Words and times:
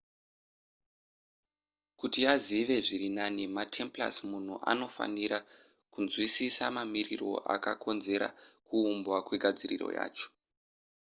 kuti 1.99 2.19
azive 2.35 2.75
zviri 2.85 3.07
nani 3.17 3.43
matemplars 3.57 4.17
munhu 4.29 4.55
anofanira 4.71 5.37
kunzwisisa 5.93 6.63
mamiriro 6.75 7.31
akakonzera 7.55 8.27
kuumbwa 8.67 9.17
kwegadziriro 9.27 9.87
yacho 9.97 10.27